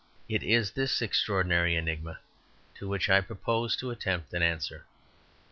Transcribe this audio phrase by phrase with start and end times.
[0.27, 2.17] It is this extraordinary enigma
[2.79, 4.87] to which I propose to attempt an answer.